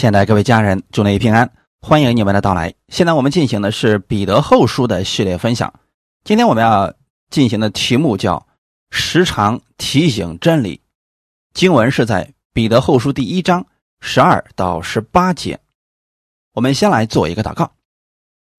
[0.00, 2.72] 亲爱的各位家人，祝你平安，欢迎你们的到来。
[2.88, 5.74] 现在我们进行的是彼得后书的系列分享。
[6.24, 6.94] 今天我们要
[7.28, 8.46] 进行的题目叫
[8.90, 10.80] “时常提醒真理”。
[11.52, 13.66] 经文是在彼得后书第一章
[14.00, 15.60] 十二到十八节。
[16.54, 17.70] 我们先来做一个祷告，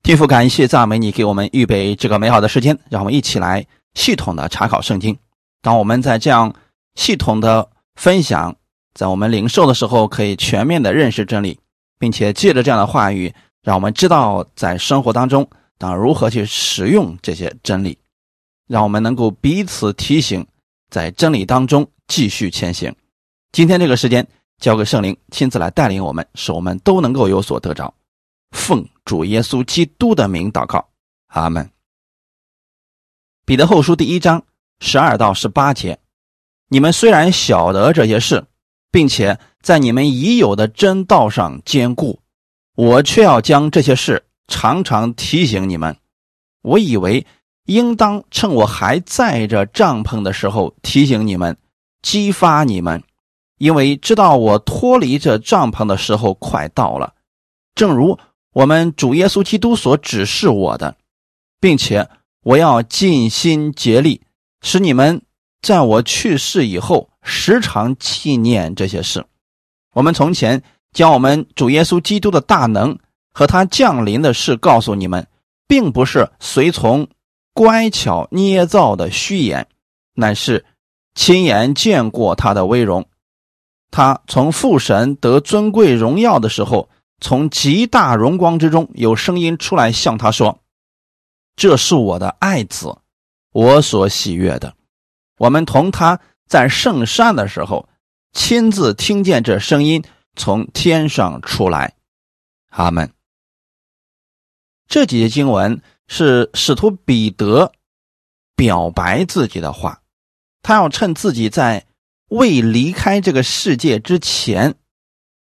[0.03, 3.65] 天父，感谢赞美你给我们预备这个美好的时间，让我们一起来
[3.95, 5.17] 系统的查考圣经。
[5.63, 6.53] 当我们在这样
[6.93, 8.55] 系统的分享。
[8.93, 11.59] 在我们领受的时候，可以全面的认识真理，
[11.97, 13.33] 并且借着这样的话语，
[13.63, 17.97] 让我们知道在生活当中当如何去使用这些真理，
[18.67, 20.45] 让我们能够彼此提醒，
[20.89, 22.93] 在真理当中继续前行。
[23.53, 24.27] 今天这个时间
[24.59, 27.93] 交给圣灵亲自来带领我们，使我们都能够有所得着。
[28.51, 30.89] 奉主耶稣基督的名祷告，
[31.27, 31.69] 阿门。
[33.45, 34.43] 彼得后书第一章
[34.81, 35.97] 十二到十八节，
[36.67, 38.45] 你们虽然晓得这些事。
[38.91, 42.19] 并且在你们已有的真道上坚固，
[42.75, 45.95] 我却要将这些事常常提醒你们。
[46.61, 47.25] 我以为
[47.65, 51.57] 应当趁我还在这帐篷的时候提醒你们，
[52.01, 53.01] 激发你们，
[53.57, 57.13] 因为知道我脱离这帐篷的时候快到了。
[57.73, 58.19] 正如
[58.53, 60.97] 我们主耶稣基督所指示我的，
[61.59, 62.09] 并且
[62.43, 64.21] 我要尽心竭力
[64.61, 65.21] 使你们
[65.61, 67.09] 在我去世以后。
[67.23, 69.23] 时常纪念这些事。
[69.93, 72.97] 我们从前将我们主耶稣基督的大能
[73.31, 75.27] 和他降临的事告诉你们，
[75.67, 77.07] 并不是随从
[77.53, 79.67] 乖巧捏造的虚言，
[80.15, 80.65] 乃是
[81.13, 83.05] 亲眼见过他的威容。
[83.91, 90.59] 他从父神得尊贵荣耀的时候，从极大荣光之中有声音出来向他说
[91.55, 92.97] ：“这是我的爱子，
[93.51, 94.73] 我所喜悦的。”
[95.41, 96.19] 我们同他。
[96.47, 97.87] 在圣山的时候，
[98.33, 100.03] 亲自听见这声音
[100.35, 101.95] 从天上出来，
[102.71, 103.09] 阿门。
[104.85, 107.71] 这几节经文是使徒彼得
[108.53, 110.01] 表白自己的话，
[110.61, 111.87] 他要趁自己在
[112.27, 114.75] 未离开这个世界之前，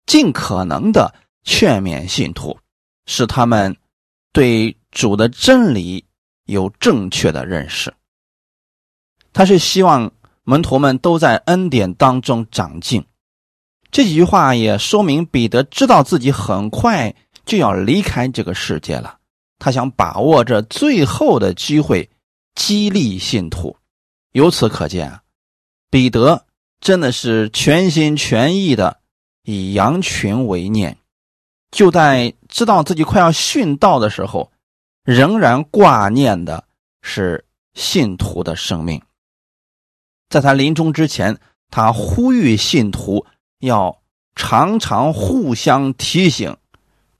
[0.07, 1.15] 尽可能的
[1.45, 2.59] 劝勉信徒，
[3.05, 3.77] 使他们
[4.33, 6.07] 对主的真理
[6.47, 7.93] 有正确的认识。
[9.37, 10.11] 他是希望。
[10.49, 13.05] 门徒们都在恩典当中长进，
[13.91, 17.13] 这几句话也说明彼得知道自己很快
[17.45, 19.19] 就要离开这个世界了。
[19.59, 22.09] 他想把握着最后的机会，
[22.55, 23.77] 激励信徒。
[24.31, 25.23] 由此可见啊，
[25.91, 26.45] 彼得
[26.81, 29.01] 真的是全心全意的
[29.43, 30.97] 以羊群为念，
[31.73, 34.53] 就在知道自己快要殉道的时候，
[35.03, 36.63] 仍然挂念的
[37.03, 39.03] 是信徒的生命。
[40.29, 41.39] 在他临终之前，
[41.71, 43.27] 他呼吁信徒
[43.61, 44.03] 要
[44.35, 46.57] 常常互相提醒，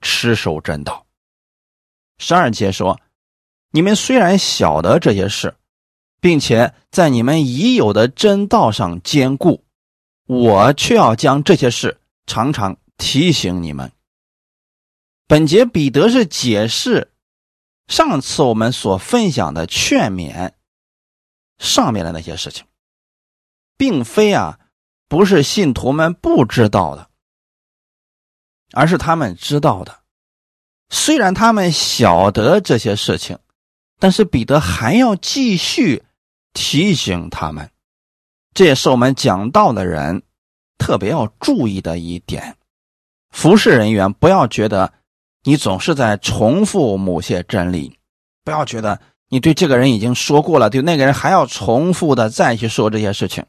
[0.01, 1.05] 持守真道。
[2.19, 2.99] 十二节说
[3.71, 5.55] ：“你们虽然晓得这些事，
[6.19, 9.63] 并且在你们已有的真道上坚固，
[10.25, 13.91] 我却要将这些事常常提醒你们。”
[15.27, 17.11] 本节彼得是解释
[17.87, 20.53] 上次我们所分享的劝勉
[21.59, 22.65] 上面的那些事情。
[23.77, 24.59] 并非啊，
[25.07, 27.09] 不是信徒们不知道的，
[28.73, 29.99] 而是他们知道的。
[30.89, 33.37] 虽然他们晓得这些事情，
[33.99, 36.03] 但是彼得还要继续
[36.53, 37.69] 提醒他们。
[38.53, 40.23] 这也是我们讲道的人
[40.77, 42.55] 特别要注意的一点。
[43.29, 44.93] 服侍人员不要觉得
[45.43, 47.99] 你总是在重复某些真理，
[48.43, 53.45] 不要觉得你对这个人已经说过了，对那个人还要重复的再去说这些事情。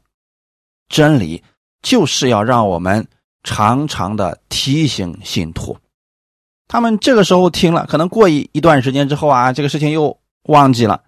[0.89, 1.43] 真理
[1.81, 3.07] 就是要让我们
[3.43, 5.77] 常常的提醒信徒，
[6.67, 11.03] 他们这个时候听了，可能过一一段时间之后啊，这个事情又忘记了，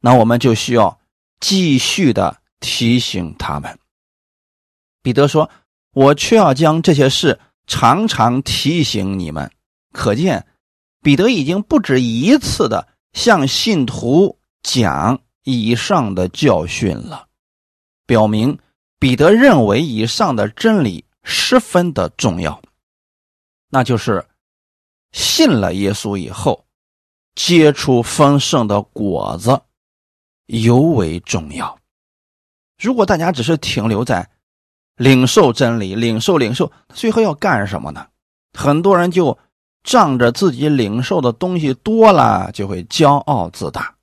[0.00, 1.00] 那我们就需要
[1.40, 3.78] 继续的提醒他们。
[5.02, 5.48] 彼得说
[5.94, 9.50] ：“我却要将这些事常常提醒你们。”
[9.92, 10.46] 可见，
[11.00, 17.28] 彼得已经不止一次的向信徒讲以上的教训了，
[18.04, 18.58] 表明。
[19.02, 22.62] 彼得认为以上的真理十分的重要，
[23.68, 24.24] 那就是
[25.10, 26.64] 信了耶稣以后，
[27.34, 29.60] 结出丰盛的果子
[30.46, 31.76] 尤为重要。
[32.80, 34.30] 如果大家只是停留在
[34.94, 38.06] 领受真理、领受领受，最后要干什么呢？
[38.56, 39.36] 很多人就
[39.82, 43.96] 仗着自己领受的东西多了，就会骄傲自大，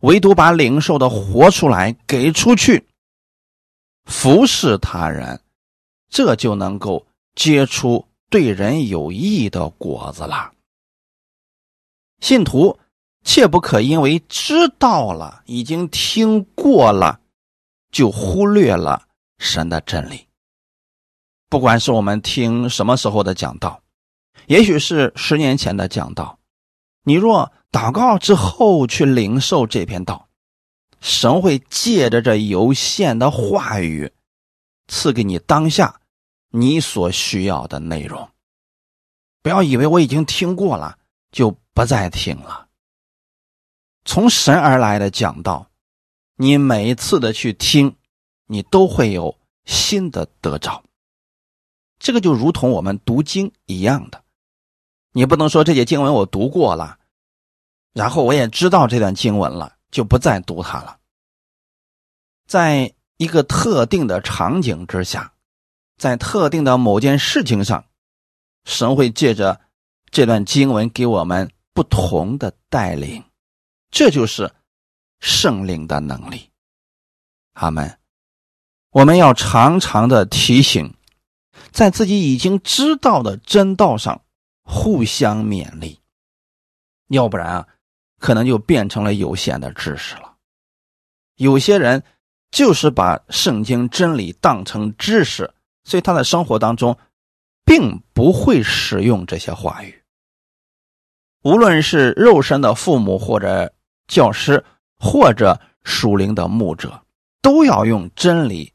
[0.00, 2.84] 唯独把领受的活出来给出去。
[4.08, 5.40] 服侍他人，
[6.08, 10.50] 这就能够结出对人有益的果子了。
[12.20, 12.78] 信徒
[13.22, 17.20] 切不可因为知道了、已经听过了，
[17.92, 19.06] 就忽略了
[19.38, 20.26] 神的真理。
[21.50, 23.82] 不管是我们听什么时候的讲道，
[24.46, 26.38] 也许是十年前的讲道，
[27.04, 30.27] 你若祷告之后去领受这篇道，
[31.00, 34.12] 神会借着这有限的话语，
[34.88, 36.00] 赐给你当下
[36.50, 38.28] 你所需要的内容。
[39.42, 40.98] 不要以为我已经听过了，
[41.30, 42.68] 就不再听了。
[44.04, 45.70] 从神而来的讲道，
[46.36, 47.96] 你每一次的去听，
[48.46, 50.82] 你都会有新的得着。
[51.98, 54.22] 这个就如同我们读经一样的，
[55.12, 56.98] 你不能说这些经文我读过了，
[57.92, 60.98] 然后我也知道这段经文了，就不再读它了。
[62.46, 65.32] 在一个特定的场景之下，
[65.96, 67.84] 在特定的某件事情上，
[68.64, 69.60] 神会借着
[70.10, 73.24] 这段经文给我们不同的带领。
[73.90, 74.52] 这就是
[75.20, 76.50] 圣灵的能力，
[77.54, 77.98] 阿门。
[78.90, 80.94] 我们要常常的提醒，
[81.70, 84.22] 在自己已经知道的真道上
[84.62, 86.00] 互相勉励，
[87.08, 87.68] 要不然啊，
[88.18, 90.34] 可能就变成了有限的知识了。
[91.36, 92.02] 有些人
[92.50, 95.52] 就是把圣经真理当成知识，
[95.84, 96.96] 所以他在生活当中
[97.64, 100.02] 并不会使用这些话语。
[101.42, 103.72] 无论是肉身的父母或者。
[104.08, 104.64] 教师
[104.98, 107.04] 或者属灵的牧者，
[107.42, 108.72] 都要用真理，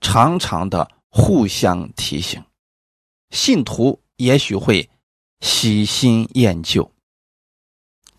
[0.00, 2.40] 常常的互相提醒。
[3.30, 4.88] 信徒也许会
[5.40, 6.88] 喜新厌旧，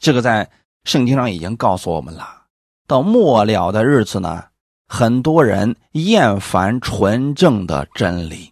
[0.02, 0.50] 这个在
[0.84, 2.42] 圣经上已经告诉我们了。
[2.88, 4.46] 到末了的日子呢，
[4.88, 8.52] 很多人厌烦纯正的真理，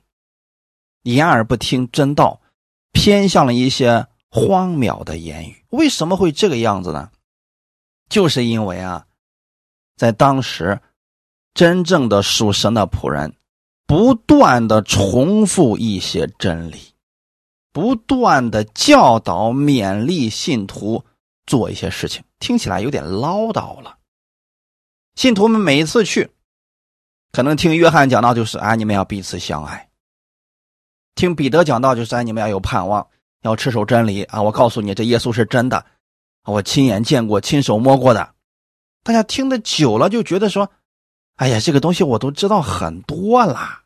[1.02, 2.40] 言而不听真道，
[2.94, 5.66] 偏向了一些荒谬的言语。
[5.72, 7.10] 为什么会这个样子呢？
[8.10, 9.08] 就是因为啊，
[9.98, 10.80] 在当时，
[11.56, 13.34] 真正的属神的仆人，
[13.88, 16.78] 不断的重复一些真理，
[17.74, 21.04] 不断的教导、勉励信徒
[21.50, 23.98] 做一些事情，听起来有点唠叨了。
[25.16, 26.30] 信徒们每一次去，
[27.32, 29.90] 可能听约翰讲到就是啊，你们要彼此相爱；
[31.16, 33.08] 听彼得讲到就是啊，你们要有盼望，
[33.42, 34.44] 要持守真理啊。
[34.44, 35.84] 我告诉你，这耶稣是真的。
[36.44, 38.36] 我亲眼见过、亲手摸过的，
[39.04, 40.72] 大家听的久了就觉得说
[41.38, 43.84] ：“哎呀，这个东西我都知道很多啦。”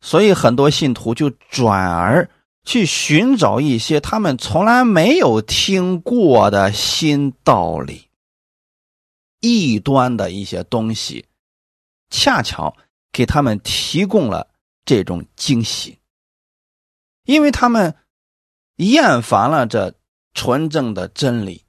[0.00, 2.30] 所以很多信徒就转而
[2.64, 8.08] 去寻找一些他们从来没有听过的新道理、
[9.40, 11.26] 异端的一些东西，
[12.10, 12.76] 恰巧
[13.12, 14.48] 给他们提供了
[14.84, 15.98] 这种惊喜，
[17.24, 17.96] 因为他们
[18.76, 19.94] 厌烦了这。
[20.32, 21.64] 纯正的真理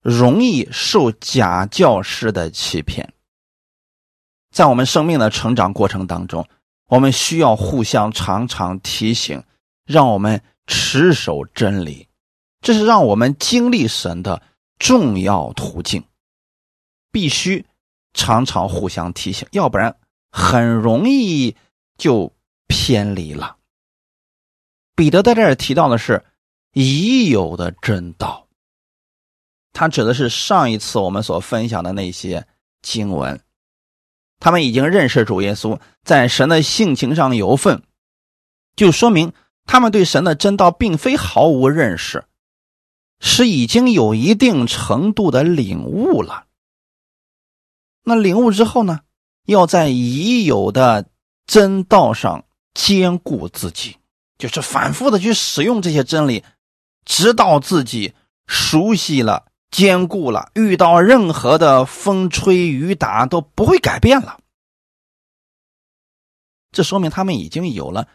[0.00, 3.12] 容易受假教师的欺骗。
[4.50, 6.48] 在我们生命的成长过程当中，
[6.86, 9.44] 我们需要互相常常提醒，
[9.88, 12.06] 让我们持守真理，
[12.60, 14.40] 这是让我们经历神的
[14.78, 16.04] 重要途径。
[17.10, 17.66] 必须
[18.14, 19.96] 常常互相提醒，要不然
[20.30, 21.56] 很容易
[21.96, 22.32] 就
[22.68, 23.56] 偏离了。
[24.94, 26.24] 彼得在这儿提到的是。
[26.74, 28.46] 已有的真道，
[29.72, 32.46] 他指的是上一次我们所分享的那些
[32.82, 33.40] 经文，
[34.38, 37.82] 他们已经认识主耶稣，在神的性情上有份，
[38.76, 39.32] 就说明
[39.68, 42.24] 他们对神的真道并非毫无认识，
[43.20, 46.46] 是已经有一定程度的领悟了。
[48.02, 49.00] 那领悟之后呢，
[49.44, 51.10] 要在已有的
[51.46, 53.98] 真道上兼顾自己，
[54.38, 56.42] 就是反复的去使用这些真理。
[57.04, 58.14] 直到自己
[58.46, 64.40] 熟悉了、坚固了，遇到任何的风吹雨打都不会改变了。
[66.70, 68.08] 这说明他们已经有了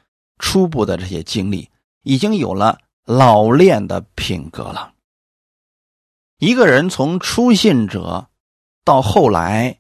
[0.44, 1.70] 初步的这些经历，
[2.02, 4.92] 已经有了老练的品格了。
[6.38, 8.28] 一个人从初信者
[8.84, 9.80] 到后来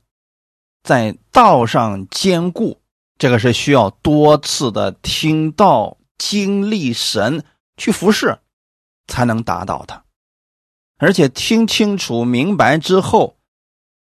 [0.81, 2.79] 在道上坚固，
[3.17, 7.43] 这个是需要多次的听道、经历神
[7.75, 8.39] 去服侍。
[9.05, 10.05] 才能达到的，
[10.97, 13.35] 而且听清楚、明白之后，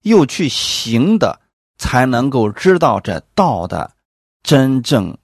[0.04, 1.40] 又去行的，
[1.76, 3.96] 才能够知道这道的
[4.44, 5.18] 真正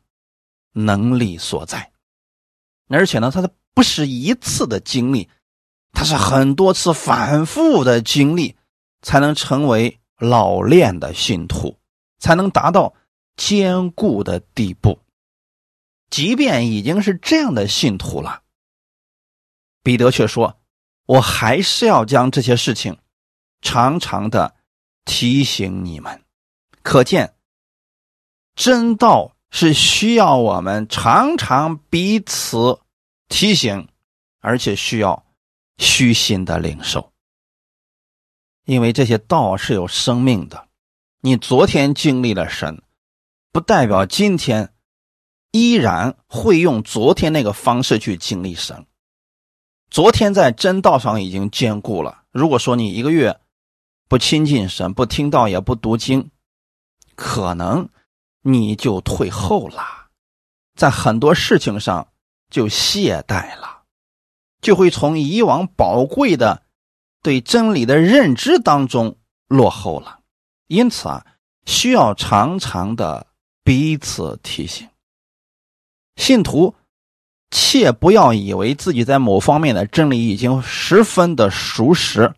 [0.73, 1.93] 能力所在。
[2.89, 5.29] 而且呢，他的不是一次的经历，
[5.93, 8.57] 他是很多次反复的经历，
[9.01, 11.79] 才能成为老练的信徒，
[12.19, 12.95] 才能达到
[13.37, 14.99] 坚固的地步。
[16.11, 18.43] 即便已经是这样的信徒了，
[19.83, 20.61] 彼得却说
[21.07, 22.99] ：“我还是要将这些事情
[23.63, 24.55] 常常的
[25.07, 26.23] 提醒你们。”
[26.85, 27.35] 可见，
[28.55, 32.81] 真道是需要我们常常彼此
[33.29, 33.87] 提醒，
[34.41, 35.25] 而且需要
[35.79, 37.13] 虚心的领受，
[38.65, 40.67] 因为这些道是有生命的。
[41.21, 42.83] 你昨天经历了神，
[43.53, 44.71] 不代表今天。
[45.55, 48.87] 依然会用昨天那个方式去经历神。
[49.91, 52.23] 昨天在真道上已经坚固了。
[52.31, 53.39] 如果说你一个月
[54.09, 56.31] 不亲近神、不听道、也不读经，
[57.17, 57.87] 可能
[58.43, 60.11] 你就退后了，
[60.75, 62.09] 在很多事情上
[62.51, 63.83] 就懈怠了，
[64.61, 66.63] 就会从以往宝贵的
[67.23, 70.21] 对真理的认知当中落后了。
[70.67, 71.27] 因此啊，
[71.67, 73.27] 需要常常的
[73.63, 74.89] 彼此提醒。
[76.17, 76.75] 信徒，
[77.51, 82.35] 切不要以为自己在某方面的真理已经十分的熟识，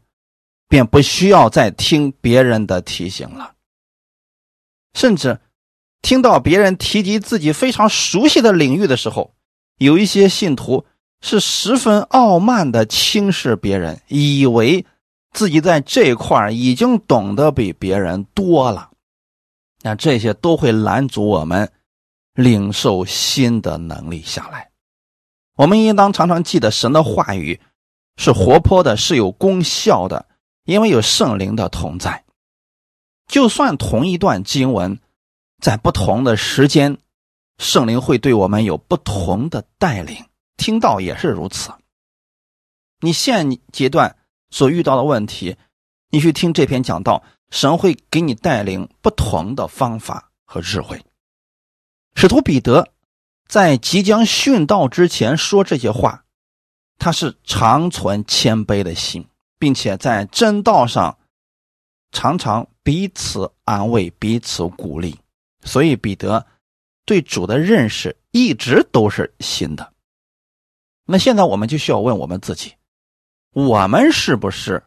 [0.68, 3.54] 便不需要再听别人的提醒了。
[4.94, 5.40] 甚至
[6.04, 9.34] 听到别人提及自己非常熟悉的领域的时候，
[9.78, 10.84] 有一些信徒
[11.22, 14.84] 是十分傲慢的轻视别人，以为
[15.32, 18.90] 自己在这块已经懂得比别人多了。
[19.80, 21.72] 那这些都会拦阻我们。
[22.34, 24.68] 领受新的能力下来，
[25.54, 27.60] 我们应当常常记得神的话语
[28.16, 30.26] 是活泼的，是有功效的，
[30.64, 32.24] 因为有圣灵的同在。
[33.28, 34.98] 就算同一段经文，
[35.60, 36.98] 在不同的时间，
[37.58, 40.24] 圣灵会对我们有不同的带领。
[40.56, 41.72] 听到也是如此。
[43.00, 44.16] 你现阶段
[44.50, 45.56] 所遇到的问题，
[46.10, 51.04] 你去听这篇讲道，神会给你带领不同的方法和智慧。
[52.14, 52.88] 使徒彼得
[53.48, 56.24] 在即将殉道之前说这些话，
[56.98, 59.26] 他是常存谦卑的心，
[59.58, 61.18] 并且在真道上
[62.12, 65.18] 常常彼此安慰、彼此鼓励。
[65.64, 66.46] 所以彼得
[67.04, 69.92] 对主的认识一直都是新的。
[71.06, 72.74] 那现在我们就需要问我们自己：
[73.52, 74.84] 我们是不是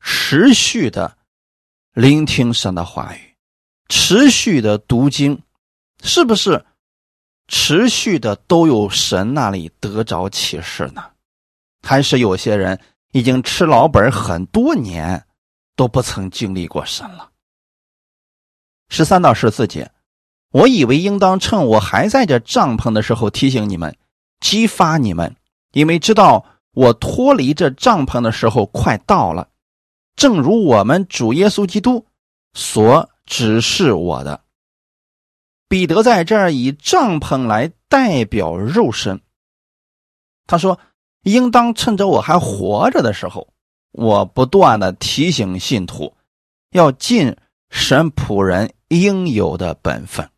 [0.00, 1.16] 持续的
[1.92, 3.36] 聆听神的话语，
[3.88, 5.42] 持续的读经？
[6.02, 6.64] 是不是
[7.48, 11.10] 持续的都有神那里得着启示呢？
[11.82, 12.80] 还是有些人
[13.12, 15.26] 已经吃老本很多年，
[15.74, 17.29] 都不曾经历过神了？
[18.90, 19.90] 十三到十四节，
[20.50, 23.96] 我以为应当趁我还在这帐篷的时候提醒你们，
[24.40, 25.36] 激发你们，
[25.72, 29.48] 因为知道我脱离这帐篷的时候快到了，
[30.16, 32.04] 正如我们主耶稣基督
[32.52, 34.42] 所指示我的。
[35.68, 39.20] 彼得在这儿以帐篷来代表肉身。
[40.48, 40.80] 他说
[41.22, 43.46] ：“应当趁着我还活着的时候，
[43.92, 46.16] 我不断的提醒信徒，
[46.72, 47.36] 要尽
[47.70, 50.30] 神仆人应有的本分。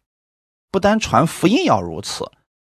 [0.71, 2.25] 不单传福音要如此，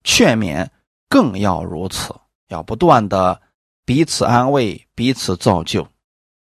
[0.05, 0.69] 劝勉
[1.09, 2.15] 更要如此，
[2.49, 3.41] 要不断的
[3.87, 5.89] 彼此安慰，彼此造就。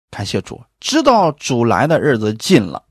[0.10, 2.86] 感谢主，知道主来的日子近了。”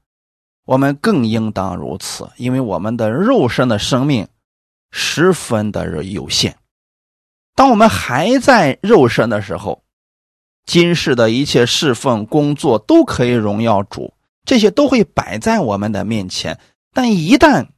[0.66, 4.26] 我们更应当如此，因为我们的肉身的生命
[4.90, 6.58] 十分的有限。
[7.54, 9.84] 当我们还在肉身的时候，
[10.64, 14.12] 今世的一切侍奉工作都可以荣耀主，
[14.46, 16.58] 这些都会摆在我们的面前。
[16.94, 17.68] 但一旦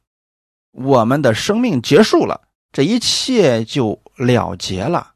[0.71, 5.15] 我们的生命结束了，这一切就了结了，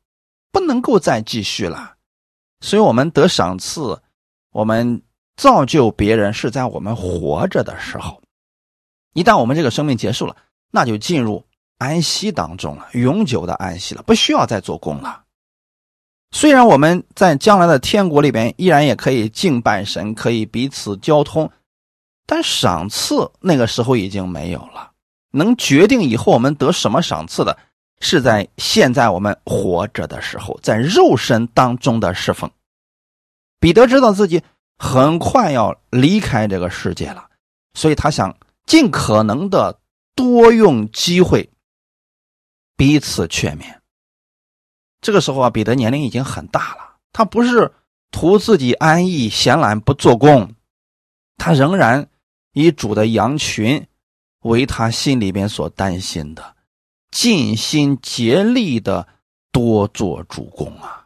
[0.51, 1.93] 不能够再继续了。
[2.59, 4.01] 所以，我们得赏赐，
[4.51, 5.01] 我们。
[5.35, 8.21] 造就别人是在我们活着的时候，
[9.13, 10.37] 一旦我们这个生命结束了，
[10.69, 11.43] 那就进入
[11.79, 15.22] 安息当中了，永久的安息了，不需要再做工了。
[16.33, 21.49] 虽然我们在将来的天国里边依然也可以敬拜神，可以彼此交通，
[22.25, 24.91] 但赏赐那个时候已经没有了。
[25.31, 27.57] 能决定以后我们得什么赏赐的，
[28.01, 32.51] 是在现在我们活着的时候，在肉身当中的侍奉。
[33.61, 34.43] 彼得知道自己。
[34.79, 37.29] 很快要离开这个世界了，
[37.73, 38.35] 所以他想
[38.65, 39.79] 尽可能的
[40.15, 41.49] 多用机会
[42.75, 43.82] 彼此劝勉。
[45.03, 47.71] 这个时候啊，彼得年龄已经很大了，他不是
[48.09, 50.55] 图自己安逸闲懒不做工，
[51.37, 52.09] 他仍然
[52.53, 53.85] 以主的羊群
[54.39, 56.55] 为他心里边所担心的，
[57.11, 59.07] 尽心竭力的
[59.51, 61.05] 多做主公啊。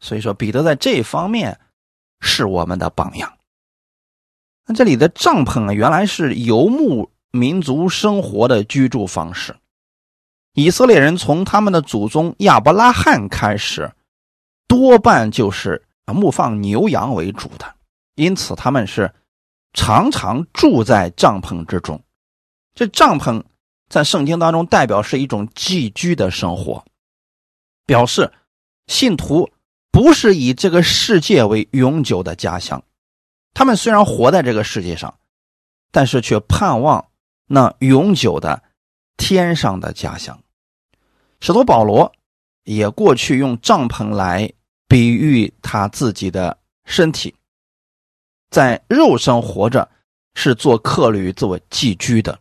[0.00, 1.60] 所以说，彼得在这方面。
[2.24, 3.36] 是我们的榜样。
[4.64, 9.56] 那这里的帐篷啊，原来是游牧民族生活的居住方式。
[10.54, 13.90] 以色列人从他们的祖宗亚伯拉罕开始，
[14.68, 17.74] 多半就是牧放牛羊为主的，
[18.16, 19.14] 因此他们是
[19.72, 22.02] 常常住在帐篷之中。
[22.74, 23.42] 这帐篷
[23.88, 26.84] 在圣经当中代表是一种寄居的生活，
[27.86, 28.30] 表示
[28.88, 29.48] 信徒
[29.90, 32.82] 不是以这个世界为永久的家乡。
[33.54, 35.14] 他们虽然活在这个世界上，
[35.90, 37.06] 但是却盼望
[37.46, 38.62] 那永久的。
[39.18, 40.41] 天上的家乡，
[41.44, 42.12] 使徒保罗
[42.62, 44.52] 也过去用帐篷来
[44.86, 47.34] 比喻他自己的身体，
[48.48, 49.90] 在肉身活着
[50.34, 52.38] 是做客旅、做寄居的。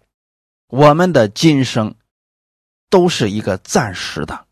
[0.67, 1.95] 我们的今生
[2.91, 4.45] 都是一个暂时的，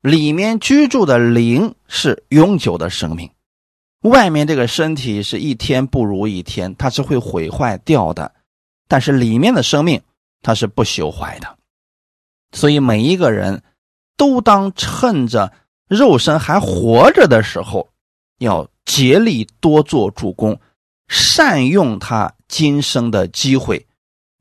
[0.00, 3.30] 里面居住的灵是永久的生命，
[4.00, 8.34] 外面这个身体是一天不如一天，它是会毁坏掉的，
[8.88, 10.02] 但是里面的生命。
[10.40, 11.56] 它是不朽坏的，
[12.52, 13.62] 所以每一个人
[14.16, 15.52] 都当趁着
[15.88, 17.88] 肉身还活着的时候，
[18.38, 20.60] 要竭力多做助攻，
[21.08, 23.86] 善用他今生的机会，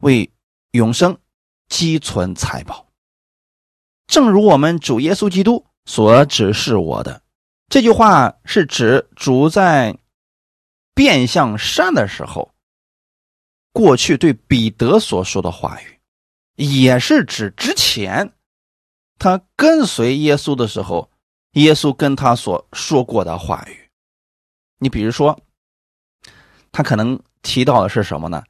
[0.02, 0.30] 为
[0.72, 1.18] 永生
[1.70, 2.86] 积存财宝。
[4.08, 7.22] 正如我们主耶稣基督所指示我的
[7.70, 9.98] 这句话，是指主在
[10.94, 12.52] 变相山的时候。
[13.74, 16.01] 过去对彼得所说的话语，
[16.56, 18.34] 也是指之前
[19.18, 21.10] 他跟随耶稣的时候，
[21.52, 23.90] 耶稣跟他所说过的话语。
[24.78, 25.40] 你比如说，
[26.72, 28.44] 他可能提到的是什么呢？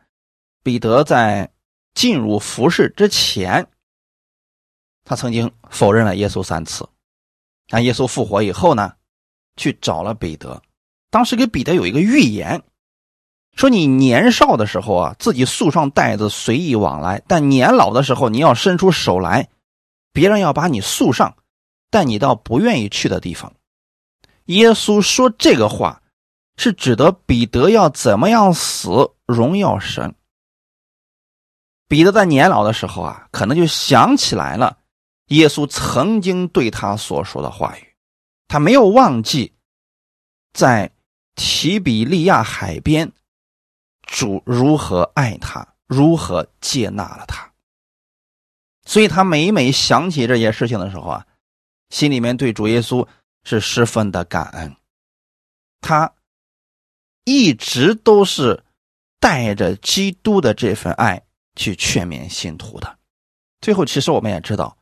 [0.63, 1.51] 彼得在
[1.93, 3.67] 进入服饰之前，
[5.03, 6.87] 他曾经否认了耶稣三次。
[7.69, 8.93] 那耶稣复活以后呢，
[9.57, 10.61] 去找了彼得，
[11.09, 12.63] 当时给彼得有一个预言。
[13.55, 19.49] 说你年少的时候啊，自己束上带子随意往来；但年老的时候，你要伸出手来，
[20.13, 21.35] 别人要把你束上，
[21.89, 23.53] 带你到不愿意去的地方。
[24.45, 26.01] 耶稣说这个话，
[26.57, 30.15] 是指的彼得要怎么样死，荣耀神。
[31.87, 34.77] 彼得在年老的时候啊，可能就想起来了
[35.27, 37.87] 耶稣曾经对他所说的话语，
[38.47, 39.53] 他没有忘记
[40.53, 40.91] 在
[41.35, 43.11] 提比利亚海边。
[44.11, 47.49] 主如何爱他，如何接纳了他，
[48.85, 51.25] 所以他每每想起这些事情的时候啊，
[51.89, 53.07] 心里面对主耶稣
[53.45, 54.75] 是十分的感恩。
[55.79, 56.13] 他
[57.23, 58.65] 一直都是
[59.21, 61.23] 带着基督的这份爱
[61.55, 62.99] 去劝勉信徒的。
[63.61, 64.77] 最后，其实我们也知道，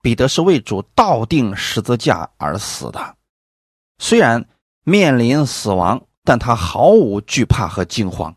[0.00, 3.16] 彼得是为主倒定十字架而死的。
[3.98, 4.48] 虽然
[4.84, 8.36] 面临死亡，但他毫无惧怕和惊慌。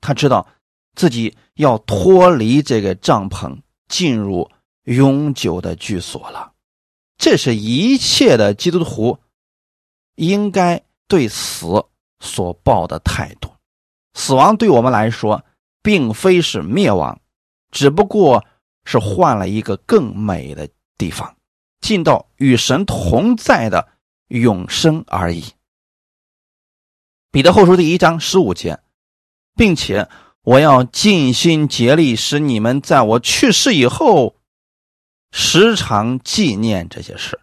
[0.00, 0.46] 他知道
[0.94, 4.50] 自己要脱离这个帐篷，进入
[4.84, 6.52] 永久的居所了。
[7.18, 9.18] 这是一切的基督徒
[10.14, 11.84] 应该对死
[12.18, 13.52] 所抱的态度。
[14.14, 15.44] 死亡对我们来说，
[15.82, 17.20] 并非是灭亡，
[17.70, 18.44] 只不过
[18.84, 21.36] 是换了一个更美的地方，
[21.80, 23.88] 进到与神同在的
[24.28, 25.44] 永生而已。
[27.30, 28.80] 彼得后书第一章十五节。
[29.54, 30.08] 并且
[30.42, 34.36] 我要尽心竭力，使你们在我去世以后，
[35.32, 37.40] 时常纪念这些事。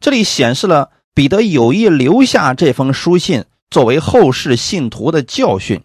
[0.00, 5.82] 这里显示了彼得有意留下这封书信，作为后世信徒的教训，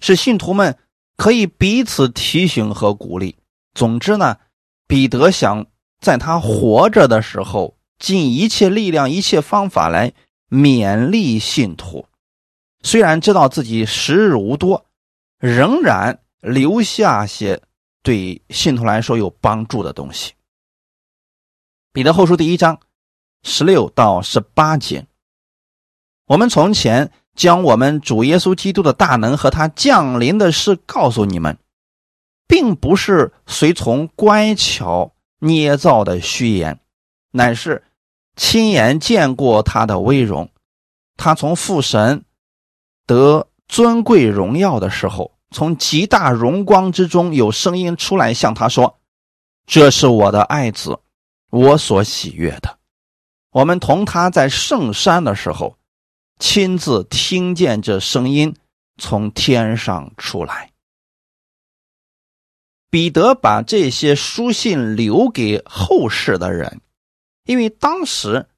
[0.00, 0.78] 使信徒们
[1.16, 3.36] 可以彼此提醒和鼓励。
[3.74, 4.36] 总之呢，
[4.86, 5.66] 彼得想
[6.00, 10.12] 在他活着的时候，尽一切力量、一切方法来
[10.48, 12.06] 勉励信徒。
[12.86, 14.86] 虽然知道自己时日无多，
[15.40, 17.60] 仍然留下些
[18.04, 20.34] 对信徒来说有帮助的东西。
[21.92, 22.78] 彼得后书第一章
[23.42, 25.04] 十六到十八节，
[26.26, 31.58] 我们从前将我们主耶稣基督的大能和他降临的事告诉你们，
[32.46, 36.78] 并不是随从乖巧捏造的虚言，
[37.32, 37.82] 乃是
[38.36, 40.48] 亲眼见过他的威荣，
[41.16, 42.22] 他从父神。
[43.06, 48.98] 得尊贵荣耀的时候，从极大荣光之中有声音出来，向他说
[49.64, 50.98] ：“这是我的爱子，
[51.50, 52.78] 我所喜悦的。”
[53.52, 55.78] 我们同他在圣山的时候，
[56.38, 58.54] 亲自听见这声音
[58.98, 60.72] 从天上出来。
[62.90, 66.80] 彼得把这些书信留给后世的人，
[67.44, 68.48] 因为当时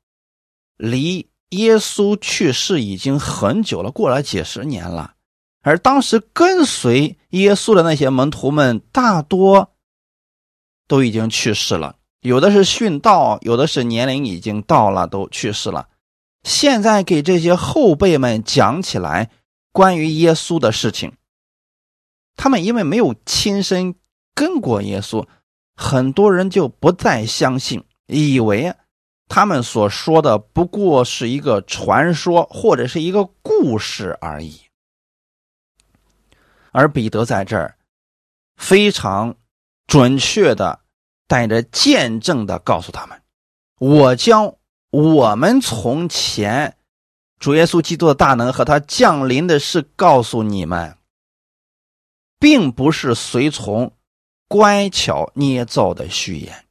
[0.76, 1.27] 离。
[1.50, 5.14] 耶稣去世已经很久了，过了几十年了。
[5.62, 9.72] 而当时跟随耶稣的那些门徒们，大多
[10.86, 15.88] 都已经去世了，有的是殉道，有的是年龄已经到了都去世了。
[16.44, 19.30] 现在给这些后辈们讲起来
[19.72, 21.12] 关于耶稣的事情，
[22.36, 23.94] 他们因为没有亲身
[24.34, 25.26] 跟过耶稣，
[25.74, 28.74] 很多人就不再相信，以为
[29.28, 34.62] 他们所说的不过是一个传说或者是一个故事而已。
[36.72, 37.76] 而彼得在这儿
[38.56, 39.36] 非常
[39.86, 40.80] 准确的
[41.26, 43.22] 带着见证的告诉他们
[43.78, 44.54] ：“我将
[44.90, 46.76] 我们从前
[47.38, 50.96] 主耶稣基督的大能和他降临的事告诉你们，
[52.38, 53.92] 并不是随从
[54.46, 56.66] 乖巧捏造的虚言。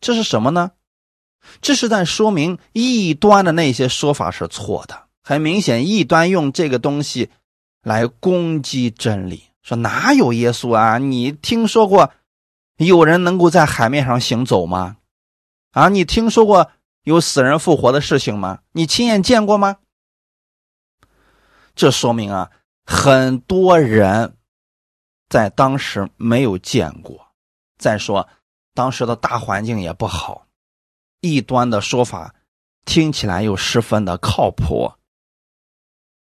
[0.00, 0.72] 这是什么呢？
[1.60, 5.04] 这是在说明异端的那些说法是错的。
[5.22, 7.30] 很明显，异端用这个东西。”
[7.82, 10.98] 来攻击真理，说哪有耶稣啊？
[10.98, 12.12] 你听说过
[12.76, 14.98] 有人能够在海面上行走吗？
[15.72, 16.70] 啊，你听说过
[17.02, 18.60] 有死人复活的事情吗？
[18.70, 19.78] 你亲眼见过吗？
[21.74, 22.52] 这说明啊，
[22.86, 24.36] 很多人
[25.28, 27.32] 在当时没有见过。
[27.78, 28.28] 再说，
[28.74, 30.46] 当时的大环境也不好，
[31.22, 32.34] 异端的说法
[32.84, 34.92] 听起来又十分的靠谱。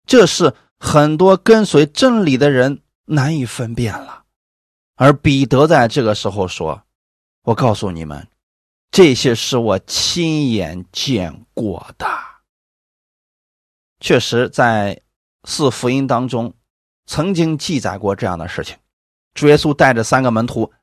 [0.07, 0.55] 这是。
[0.83, 4.23] 很多跟随真理的人难以分辨了，
[4.95, 6.81] 而彼得在这个时候说
[7.45, 8.27] ：“我告诉你们，
[8.89, 12.07] 这些是我亲眼见过的。
[13.99, 15.03] 确实，在
[15.43, 16.51] 四福音当中
[17.05, 18.75] 曾经记载过这样的事情。
[19.35, 20.73] 主耶稣带着三个门徒，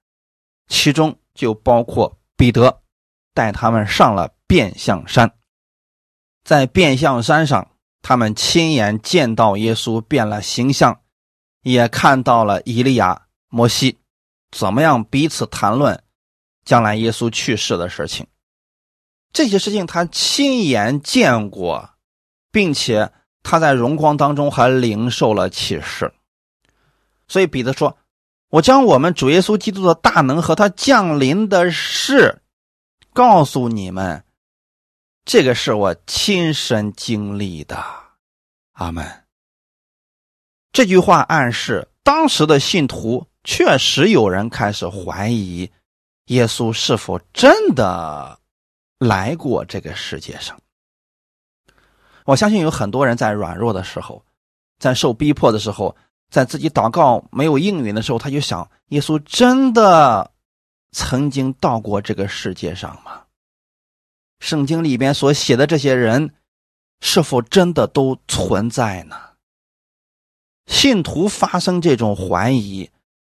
[0.69, 2.83] 其中就包括彼得，
[3.35, 5.33] 带他们上了变相山，
[6.45, 11.01] 在变相山上。”他们亲眼见到耶稣变了形象，
[11.62, 13.99] 也看到了以利亚、摩西
[14.53, 16.01] 怎么样彼此谈论
[16.64, 18.25] 将来耶稣去世的事情。
[19.33, 21.91] 这些事情他亲眼见过，
[22.53, 23.11] 并且
[23.43, 26.14] 他在荣光当中还领受了启示。
[27.27, 27.99] 所以彼得说
[28.49, 32.43] ：“我将我们主耶稣基督的大能和他降临的事
[33.19, 34.23] 告诉你们。”
[35.27, 37.85] 这个是我亲身经历的，
[38.75, 39.05] 阿门。
[40.73, 45.71] 这句话暗示当时的信徒确实有人开始怀疑
[46.27, 48.39] 耶稣是否真的
[48.99, 50.59] 来过这个世界上。
[52.25, 54.25] 我相信有很多人在软弱的时候，
[54.79, 55.95] 在受逼迫的时候，
[56.31, 60.31] 在自己祷告没有应允的时候，他就想：耶稣真的
[60.99, 63.27] 曾经到过这个世界上吗？
[64.41, 66.35] 圣经里边所写的这些人，
[67.01, 69.17] 是否真的都存在呢？
[70.67, 72.91] 信徒发生这种怀疑，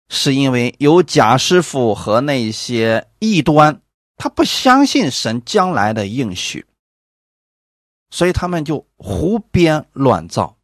[0.09, 3.81] 是因为有假师傅和那些异端，
[4.15, 6.67] 他不相信神将来的应许，
[8.11, 10.55] 所以他们就胡编乱造。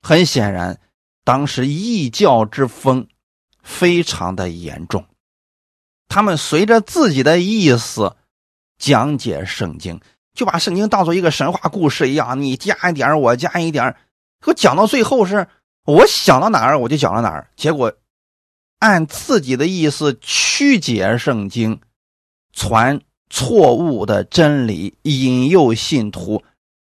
[0.00, 0.80] 很显然，
[1.24, 3.08] 当时异教之风
[3.64, 5.04] 非常的严重，
[6.08, 8.16] 他们随着自己的意思。
[8.80, 10.00] 讲解圣经，
[10.34, 13.96] 就把圣经当做一个神话故事一样，你加一点我加一点
[14.38, 15.48] 可讲到最后是
[15.84, 17.92] 我想到哪儿我就讲到哪儿，结果
[18.78, 21.80] 按自己的意思曲解圣经，
[22.52, 26.44] 传错误的真理，引诱信徒，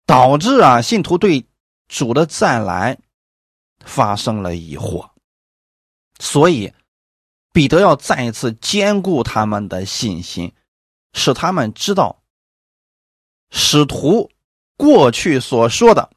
[0.05, 1.43] 导致啊信徒对
[1.87, 2.99] 主的再来
[3.83, 5.09] 发生了疑惑，
[6.19, 6.71] 所以
[7.51, 10.53] 彼得要再一次兼顾他们的信心。
[11.13, 12.23] 使他们知道，
[13.49, 14.31] 使徒
[14.77, 16.09] 过去所说的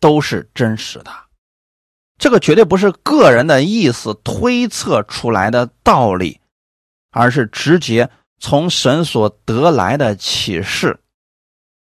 [0.00, 1.12] 都是真实的，
[2.16, 6.40] 这个绝对不是个人的意思推测出来的道理，
[7.10, 11.00] 而是直接从神所得来的启示。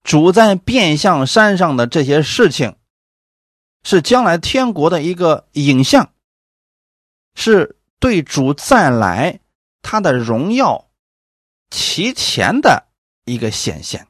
[0.04, 2.76] 主在变相山上的这些事情，
[3.86, 6.12] 是将来天国的一个影像，
[7.34, 9.40] 是对主再来
[9.82, 10.90] 他的荣耀。
[11.70, 12.88] 提前的
[13.24, 14.08] 一个显现，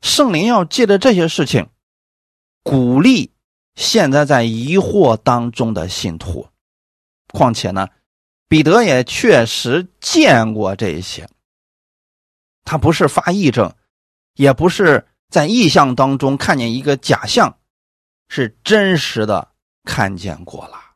[0.00, 1.68] 圣灵要借着这些事情
[2.62, 3.32] 鼓励
[3.74, 6.48] 现在在疑惑当中的信徒。
[7.28, 7.88] 况且呢，
[8.48, 11.28] 彼得也确实见过这些，
[12.64, 13.74] 他不是发癔症，
[14.36, 17.58] 也不是在异象当中看见一个假象，
[18.30, 19.52] 是真实的
[19.84, 20.89] 看见过了。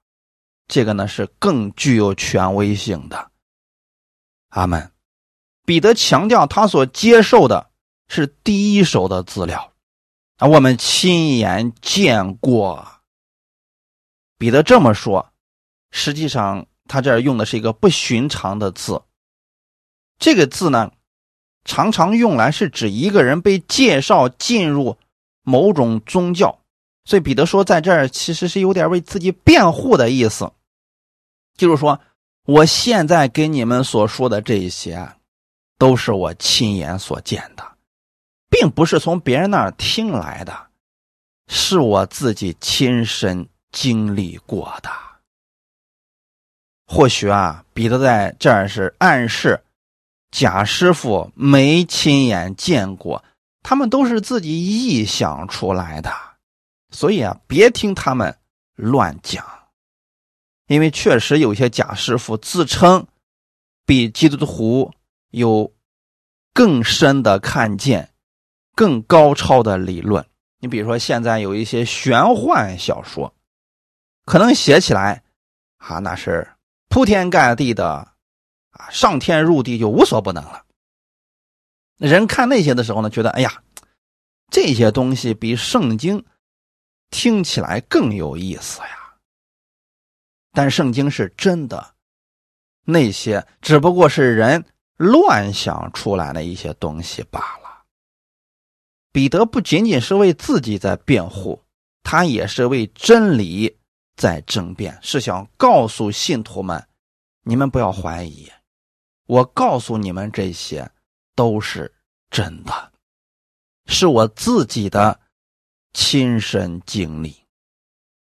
[0.67, 3.31] 这个呢是更具有权威性的。
[4.49, 4.91] 阿门。
[5.67, 7.71] 彼得强调，他所接受的
[8.09, 9.73] 是第一手的资料，
[10.37, 12.87] 啊，我们亲眼见过。
[14.37, 15.33] 彼得这么说，
[15.91, 19.03] 实际上他这儿用的是一个不寻常的字。
[20.19, 20.93] 这个字呢，
[21.65, 24.99] 常常用来是指一个人被介绍进入
[25.43, 26.64] 某种宗教，
[27.05, 30.53] 所以彼得说，在这儿其实是有点为自己辩护的意思，
[31.57, 32.01] 就是说，
[32.47, 35.17] 我现在跟你们所说的这些，
[35.79, 37.77] 都是我亲眼所见的，
[38.49, 40.69] 并不是从别人那儿听来的，
[41.47, 44.91] 是我自己亲身经历过的。
[46.87, 49.61] 或许啊，彼得在这儿是暗示。
[50.31, 53.23] 贾师傅没亲眼见过，
[53.63, 56.13] 他们都是自己臆想出来的，
[56.95, 58.39] 所以啊，别听他们
[58.77, 59.45] 乱讲，
[60.69, 63.07] 因为确实有些贾师傅自称
[63.85, 64.93] 比基督徒
[65.31, 65.75] 有
[66.53, 68.11] 更深的看见、
[68.75, 70.25] 更高超的理论。
[70.61, 73.35] 你比如说，现在有一些玄幻小说，
[74.25, 75.23] 可能写起来
[75.77, 76.49] 啊，那是
[76.89, 78.15] 铺天盖地的。
[78.77, 80.65] 啊，上天入地就无所不能了。
[81.97, 83.63] 人看那些的时候呢，觉得哎呀，
[84.51, 86.25] 这些东西比圣经
[87.11, 89.15] 听起来更有意思呀。
[90.53, 91.95] 但圣经是真的，
[92.85, 94.65] 那些只不过是人
[94.97, 97.85] 乱想出来的一些东西罢了。
[99.11, 101.65] 彼得不仅仅是为自己在辩护，
[102.03, 103.79] 他也是为真理
[104.17, 106.87] 在争辩，是想告诉信徒们：
[107.43, 108.51] 你们不要怀疑。
[109.27, 110.91] 我告诉你们，这些
[111.35, 111.93] 都是
[112.31, 112.93] 真的，
[113.87, 115.21] 是我自己的
[115.95, 117.45] 亲身经历。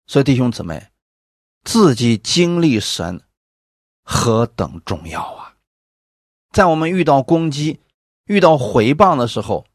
[0.07, 0.89] 所以，弟兄姊妹，
[1.65, 3.21] 自己经历神
[4.03, 5.57] 何等重要啊！
[6.51, 7.81] 在我们遇到攻击、
[8.25, 9.67] 遇到回谤的时候，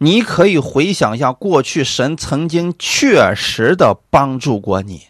[0.00, 5.06] 你可以回想一下过去神曾经确实的帮助过你，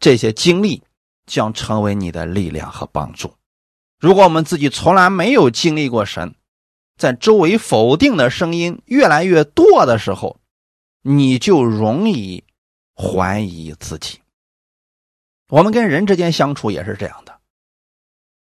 [0.00, 0.82] 这些经历
[1.26, 3.34] 将成为你的力量和帮助。
[4.00, 6.34] 如果我们自己从来没有经历过神，
[6.96, 10.40] 在周围否定的声音越来越多的时候，
[11.10, 12.44] 你就容易
[12.94, 14.20] 怀疑自己。
[15.48, 17.38] 我们跟人之间相处也是这样的。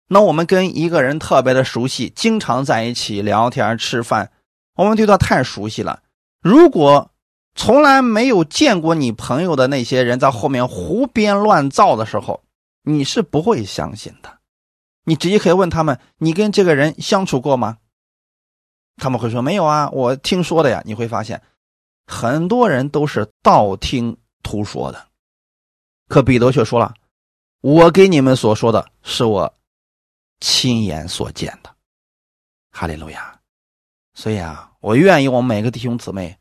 [0.08, 4.32] 那我们跟一个人特别的熟悉，经常在一起聊天吃饭，
[4.74, 6.02] 我们对他太熟悉了。
[6.42, 7.12] 如果
[7.54, 12.44] 从来没有见过你朋友的那些人在后面胡编乱造的时候，
[12.82, 14.40] 你是不会相信的。
[15.04, 17.78] 你直接可以问他们：“你跟这个人相处过吗？”
[18.98, 21.44] 他们会说：“没有啊，我听说的呀。”你会发现，
[22.06, 25.08] 很多人都是道听途说的。
[26.08, 26.94] 可彼得却说了
[27.62, 29.54] ：“我给你们所说的是我
[30.40, 31.76] 亲眼所见的。”
[32.72, 33.40] 哈利路亚！
[34.14, 36.38] 所以啊，我愿意我们每个弟兄姊妹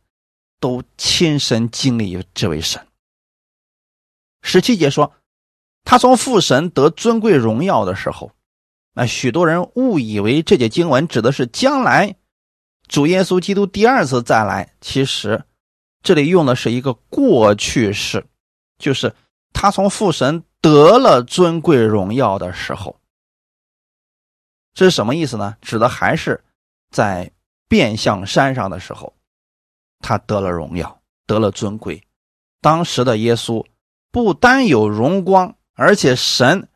[0.61, 2.87] 都亲身经历这位神。
[4.43, 5.13] 十七节说
[5.85, 8.31] ：“他从父神得尊贵荣耀的时候。”
[8.97, 12.15] 那许多人误以为这节经文指的是将来
[12.87, 15.45] 主耶稣基督第二次再来，其实
[16.05, 18.25] 这里用的是一个过去式，
[18.79, 19.13] 就是
[19.53, 23.01] 他从父神得了尊贵荣耀的时候。
[24.73, 25.57] 这是什么意思呢？
[25.61, 26.45] 指的还是
[26.91, 27.33] 在
[27.67, 29.13] 变相山上的时候，
[29.99, 32.07] 他得了荣耀，得了尊贵。
[32.61, 33.67] 当时的耶稣
[34.13, 36.69] 不单有荣光，而且神。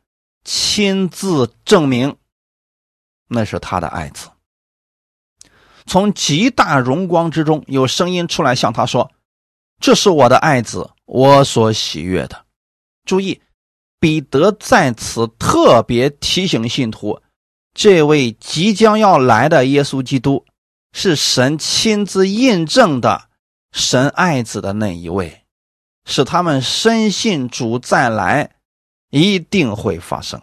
[0.45, 2.17] 亲自证明，
[3.27, 4.31] 那是他的爱子。
[5.85, 9.13] 从极大荣光之中，有声音出来向他说
[9.81, 12.45] ：“这是我的爱子，我所喜悦的。”
[13.05, 13.41] 注意，
[13.99, 17.21] 彼得在此特别提醒信徒，
[17.75, 20.45] 这位即将要来的耶稣基督，
[20.93, 23.29] 是神亲自印证的
[23.73, 25.45] 神爱子的那一位，
[26.05, 28.55] 使他们深信主再来。
[29.11, 30.43] 一定会发生。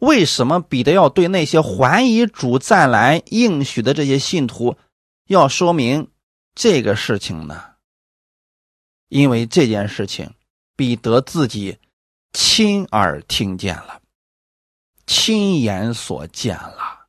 [0.00, 4.78] 为什么彼得要对那些怀疑主再来应许的这些信徒
[5.26, 6.08] 要说明
[6.54, 7.74] 这个事情呢？
[9.08, 10.34] 因为这件事情，
[10.76, 11.78] 彼得自己
[12.32, 14.00] 亲耳听见了，
[15.06, 17.06] 亲眼所见了。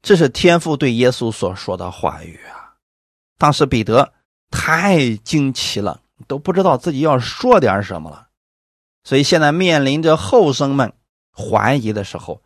[0.00, 2.76] 这是天父对耶稣所说的话语啊！
[3.36, 4.14] 当时彼得
[4.50, 8.28] 太惊奇了，都不知道自己要说点什么了。
[9.04, 10.92] 所以现在面临着后生们
[11.32, 12.42] 怀疑的时候，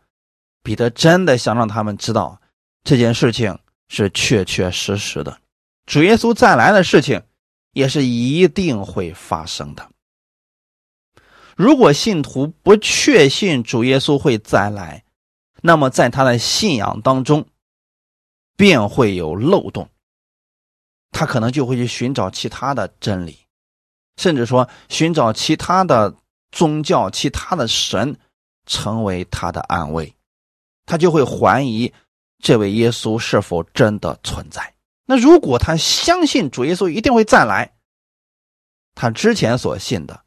[0.63, 2.41] 彼得真的想让他们知道
[2.83, 5.39] 这件事情是确确实实的，
[5.85, 7.21] 主耶稣再来的事情
[7.71, 9.89] 也是一定会发生的。
[11.55, 15.03] 如果信徒不确信主耶稣会再来，
[15.61, 17.45] 那么在他的信仰当中
[18.55, 19.89] 便会有漏洞，
[21.11, 23.39] 他可能就会去寻找其他的真理，
[24.17, 26.15] 甚至说寻找其他的。
[26.55, 28.15] 宗教、其他的神
[28.67, 30.15] 成为他的安慰，
[30.85, 31.91] 他就会怀疑
[32.43, 34.72] 这位耶稣是否真的存在。
[35.05, 37.73] 那如果他相信主耶稣一定会再来，
[38.95, 40.23] 他之前所信的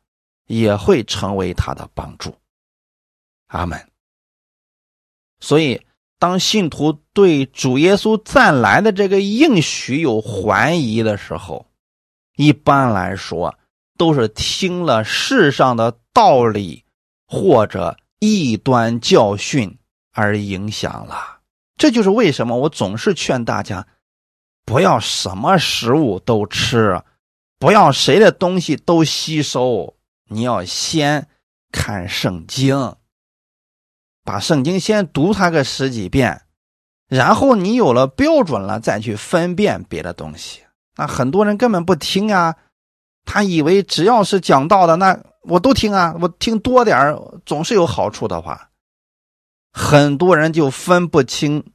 [0.46, 2.36] 也会成为他的帮助。
[3.46, 3.88] 阿门。
[5.40, 5.86] 所以，
[6.18, 11.66] 当信徒对主耶稣再来的这个应许有怀疑的时候，
[12.36, 13.58] 一般来说
[13.96, 16.84] 都是听了世上的道理
[17.26, 19.78] 或者异端教训
[20.12, 21.40] 而影响了。
[21.76, 23.86] 这就是为什么我总是劝大家。
[24.66, 27.00] 不要什么食物都吃，
[27.58, 29.96] 不要谁的东西都吸收。
[30.28, 31.28] 你要先
[31.70, 32.96] 看圣经，
[34.24, 36.42] 把圣经先读它个十几遍，
[37.06, 40.62] 然后你有了标准了，再去分辨别的东西。
[40.96, 42.56] 那很多人根本不听啊，
[43.24, 48.70] 他以为只要是讲道的，那我都听啊，我听多点总是有好处的话，
[49.72, 51.72] 很多人就分不清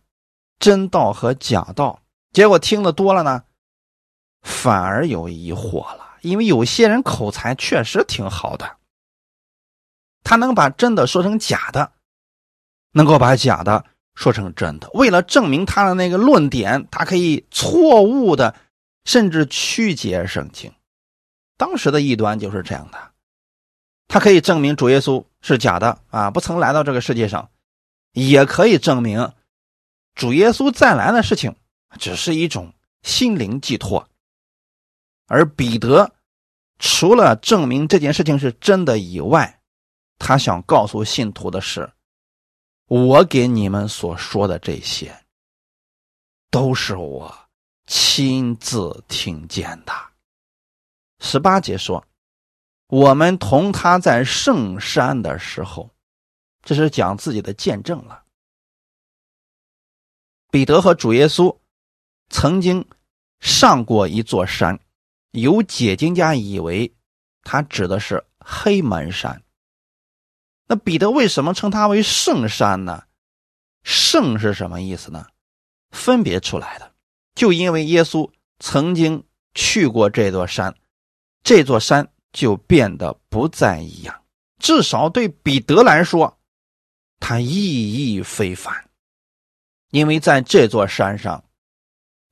[0.60, 2.01] 真道和假道。
[2.32, 3.44] 结果听的多了呢，
[4.42, 8.78] 反而有疑惑了，因为有些人口才确实挺好的，
[10.24, 11.92] 他能把真的说成假的，
[12.94, 14.90] 能够把假的说成真的。
[14.94, 18.56] 为了证明他的那个论点，他可以错误的，
[19.04, 20.74] 甚至曲解圣经。
[21.58, 23.12] 当时的异端就是这样的，
[24.08, 27.50] 他可以证明主耶稣是假的啊，不曾来到这个世界上，
[28.14, 29.34] 也可以证明
[30.16, 31.56] 主耶稣再来的事情。
[32.00, 32.74] 只是一种
[33.04, 34.08] 心灵寄托，
[35.28, 36.14] 而彼得
[36.80, 39.62] 除了证明这件事情是真的以外，
[40.18, 41.92] 他想告诉信徒的是：
[42.88, 45.26] 我给你们所说的这些，
[46.50, 47.50] 都是我
[47.88, 49.94] 亲自听见的。
[51.20, 52.04] 十八节说，
[52.88, 55.90] 我们同他在圣山的时候，
[56.64, 58.24] 这是讲自己的见证了。
[60.50, 61.61] 彼得和主耶稣。
[62.32, 62.88] 曾经
[63.42, 64.80] 上过一座山，
[65.32, 66.96] 有解经家以为
[67.44, 69.44] 他指的是黑门山。
[70.68, 73.04] 那彼得为什么称它为圣山呢？
[73.84, 75.28] 圣是什么意思呢？
[75.92, 76.94] 分别出来的，
[77.36, 80.74] 就因为耶稣曾经去过这座山，
[81.44, 84.24] 这座山就变得不再一样。
[84.58, 86.40] 至少对彼得来说，
[87.20, 88.90] 他意义非凡，
[89.90, 91.44] 因为在这座山上。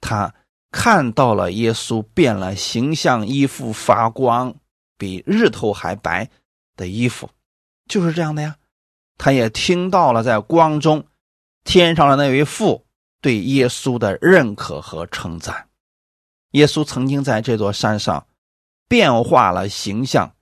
[0.01, 0.33] 他
[0.71, 4.55] 看到了耶稣变了形象，衣服发光，
[4.97, 6.29] 比日头还白
[6.75, 7.29] 的衣服，
[7.87, 8.55] 就是这样的呀。
[9.17, 11.05] 他也听到了在光中，
[11.63, 12.85] 天上的那位父
[13.19, 15.67] 对耶稣的认可和称赞。
[16.51, 18.25] 耶稣曾经在这座山上
[18.87, 20.33] 变化了形象，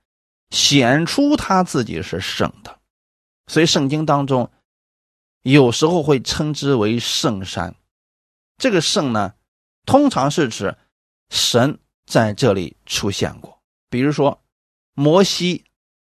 [0.50, 2.78] 显出他自己是圣的，
[3.48, 4.50] 所以圣经当中
[5.42, 7.74] 有时候会称之为圣山。
[8.58, 9.34] 这个圣呢？
[9.88, 10.76] 通常是指
[11.30, 14.38] 神在这里出现过，比如说
[14.92, 15.64] 摩西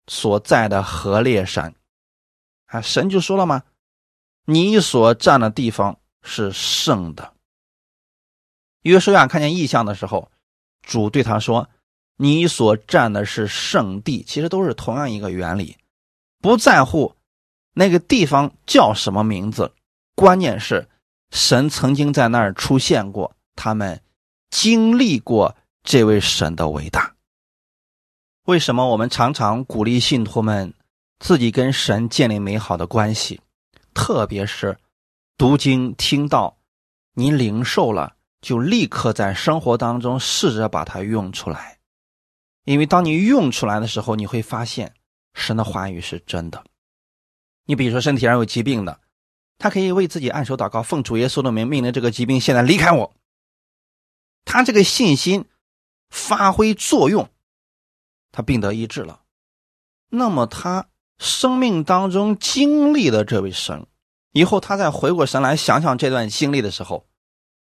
[0.09, 1.73] 所在的河烈山，
[2.67, 3.63] 啊，神就说了吗？
[4.47, 7.33] 你所站的地方是圣的。
[8.83, 10.33] 约书亚看见异象的时候，
[10.83, 11.71] 主对他说
[12.19, 15.77] ：“你所站的是圣地。”其实都是同样一个原理，
[16.41, 17.15] 不在乎
[17.75, 19.73] 那个地方叫什么名字，
[20.17, 20.89] 关键是
[21.31, 23.37] 神曾经在那儿出现过。
[23.59, 24.01] 他们
[24.51, 27.17] 经历过这位神的伟大。
[28.45, 30.73] 为什么我们常常鼓励信徒们
[31.19, 33.41] 自己跟神建立美好的关系？
[33.93, 34.79] 特别是
[35.37, 36.57] 读经听到，
[37.15, 41.79] 你领受了，就立刻在生活当中试着把它用出来。
[42.65, 44.95] 因为当你用出来的时候，你会发现
[45.35, 46.63] 神的话语是真的。
[47.67, 49.01] 你比如说身体上有疾病的，
[49.59, 53.13] 他可以为自己按手祷告，奉主耶稣的名命令这个疾病现在离开我。
[54.51, 55.45] 他这个信心
[56.09, 57.29] 发挥作用，
[58.33, 59.21] 他病得医治了。
[60.09, 60.89] 那么他
[61.19, 63.87] 生命当中经历的这位神，
[64.33, 67.07] 以后他再回过神来想想这段经历的时候，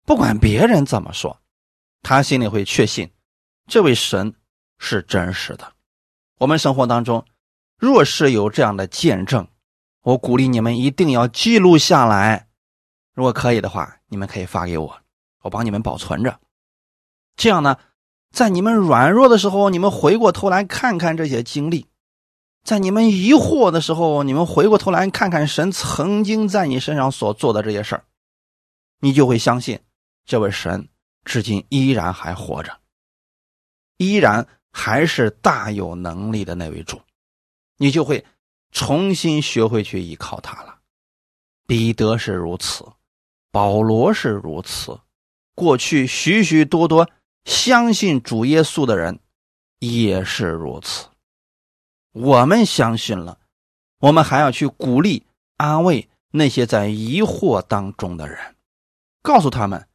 [0.03, 1.39] 不管别人怎么说，
[2.01, 3.11] 他心里会确信
[3.67, 4.33] 这位神
[4.79, 5.73] 是真实的。
[6.39, 7.23] 我们生活当中
[7.77, 9.47] 若是有这样的见证，
[10.01, 12.47] 我鼓励你们一定要记录下来。
[13.13, 15.01] 如果可以的话，你们可以发给我，
[15.43, 16.39] 我帮你们保存着。
[17.35, 17.77] 这样呢，
[18.31, 21.87] 在你们软弱的时候，你们回过头来看看这些经历；
[22.63, 28.03] 在你们疑惑的时候，你们回过头来看看神曾经在你身上所做的这些事儿，
[28.99, 29.79] 你就会相信
[30.25, 30.87] 这位神
[31.25, 32.79] 至今依然还活着，
[33.97, 37.01] 依然还是大有能力的那位主。
[37.77, 38.23] 你就会
[38.71, 40.77] 重新学会去依靠他了。
[41.65, 42.85] 彼得是如此，
[43.51, 44.97] 保罗是如此，
[45.55, 47.09] 过去许许多多
[47.45, 49.19] 相信主耶稣的人
[49.79, 51.07] 也是如此。
[52.11, 53.39] 我们相信了，
[53.99, 55.25] 我们还要去鼓励、
[55.57, 58.55] 安慰那些在疑惑当中的人，
[59.21, 59.87] 告诉他们，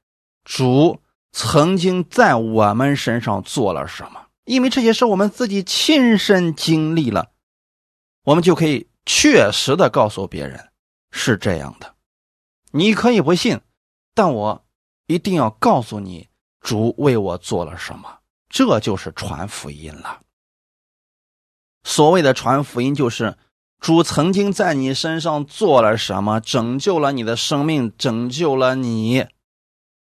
[0.45, 1.01] 主
[1.33, 7.31] 曾经在我们身上做了什么，因为这些是我们自己亲身经历了，
[8.25, 10.69] 我们就可以确实的告诉别人。
[11.11, 11.95] 是这样的，
[12.73, 13.61] 你可以不信，
[14.15, 14.67] 但我
[15.07, 16.28] 一定要告诉你，
[16.61, 18.19] 主为我做了什么。
[18.49, 20.21] 这就是传福音了。
[21.85, 23.37] 所谓的传福音，就是
[23.79, 29.27] 主曾经在你身上做了什么，拯救了你的生命，拯救了你。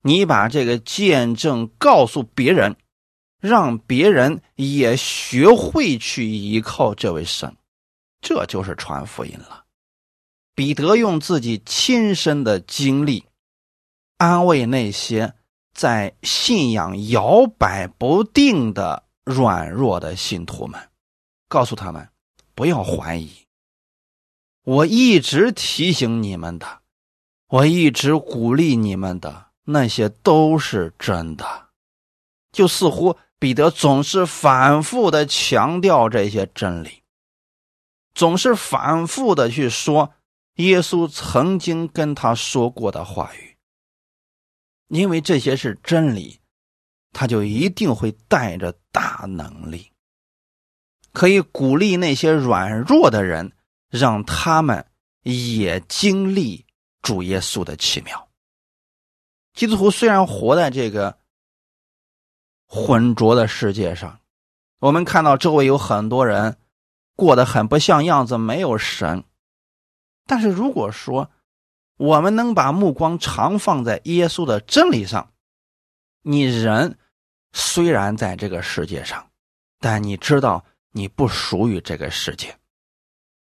[0.02, 2.76] 你把这个见证告诉别人，
[3.40, 7.56] 让别人也学会去依靠这位神，
[8.20, 9.64] 这就是传福音了。
[10.56, 13.26] 彼得用自己亲身的经历，
[14.18, 15.36] 安慰那些
[15.74, 20.90] 在信仰摇摆不定的软弱的信徒们，
[21.48, 22.08] 告诉他们
[22.56, 23.32] 不要怀疑。
[24.64, 26.80] 我一直提醒你们的，
[27.48, 31.46] 我一直鼓励你们的，那些都是真的。
[32.52, 37.04] 就似乎彼得总是反复的强调这些真理，
[38.14, 40.14] 总是反复的去说。
[40.58, 43.53] 耶稣曾经跟他说过的话语，
[44.88, 46.40] 因为这些是真理，
[47.12, 49.92] 他就一定会带着大能力，
[51.12, 53.54] 可以鼓励那些软弱的人，
[53.90, 54.86] 让他们
[55.22, 56.66] 也经历
[57.02, 58.30] 主耶稣的奇妙。
[59.54, 61.18] 基督徒虽然活在这个
[62.66, 64.20] 浑浊的世界上，
[64.80, 66.58] 我们看到周围有很多人
[67.16, 69.24] 过得很不像样子，没有神。
[70.26, 71.30] 但是如果说
[71.98, 75.34] 我们能把目光常放在耶稣的真理上，
[76.22, 76.98] 你人
[77.52, 79.30] 虽然在这个世界上，
[79.80, 82.58] 但你知道你不属于这个世界。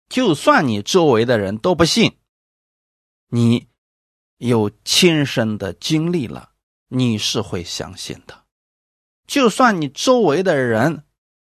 [0.07, 2.17] 就算你周围的人都不信，
[3.29, 3.67] 你
[4.37, 6.51] 有亲身的经历了，
[6.87, 8.45] 你是会相信的。
[9.25, 11.03] 就算你周围的人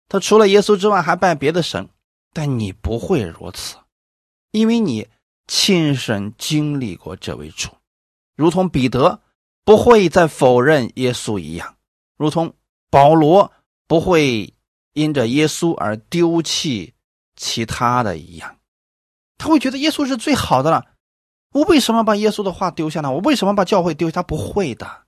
[0.08, 1.90] 他除了耶稣之外还拜别的神，
[2.34, 3.78] 但你不会如此。
[4.50, 5.08] 因为你
[5.50, 7.72] 亲身经历过这位主，
[8.36, 9.20] 如同彼得
[9.66, 11.76] 不会再否认耶稣一样，
[12.18, 12.54] 如同
[12.92, 13.52] 保罗
[13.88, 14.54] 不会
[14.94, 16.94] 因着耶稣而丢弃
[17.36, 18.58] 其他的一样，
[19.40, 20.86] 他会觉得耶稣是最好的了。
[21.52, 23.12] 我为什么把耶稣的话丢下呢？
[23.12, 24.14] 我为什么把教会丢下？
[24.18, 25.06] 他不会的，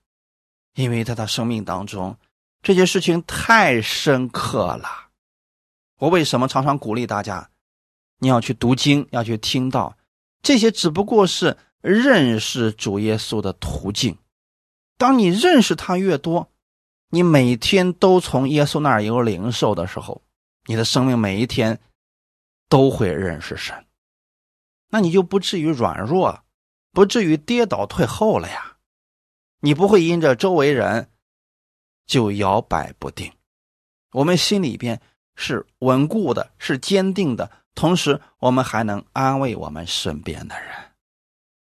[0.73, 2.17] 因为在他生命当中，
[2.63, 4.89] 这些事情太深刻了。
[5.99, 7.51] 我为什么常常鼓励大家？
[8.17, 9.95] 你要去读经，要去听到，
[10.41, 14.17] 这些只不过是认识主耶稣的途径。
[14.97, 16.51] 当你认识他越多，
[17.09, 20.21] 你每天都从耶稣那儿有领受的时候，
[20.65, 21.79] 你的生命每一天
[22.69, 23.85] 都会认识神，
[24.89, 26.43] 那你就不至于软弱，
[26.91, 28.77] 不至于跌倒退后了呀。
[29.59, 31.11] 你不会因着周围人
[32.05, 33.31] 就摇摆不定，
[34.11, 35.01] 我们心里边
[35.35, 37.51] 是稳固的，是坚定的。
[37.73, 40.69] 同时，我们还能安慰我们身边的人。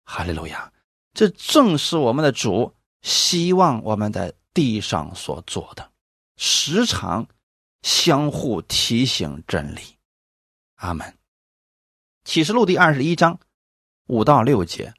[0.05, 0.73] 哈利路亚！
[1.13, 5.91] 这正是我们的主希望我们在地上所做的，
[6.37, 7.27] 时常
[7.83, 9.81] 相互提醒真理。
[10.77, 11.19] 阿门。
[12.25, 13.41] 启示录第二十一章
[14.07, 14.95] 五到六节，